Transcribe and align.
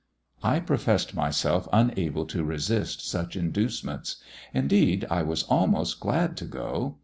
I 0.41 0.59
professed 0.59 1.13
myself 1.15 1.67
unable 1.71 2.25
to 2.25 2.43
resist 2.43 3.07
such 3.07 3.35
inducements. 3.35 4.15
Indeed, 4.51 5.05
I 5.11 5.21
was 5.21 5.43
almost 5.43 5.99
glad 5.99 6.35
to 6.37 6.45
go. 6.45 6.97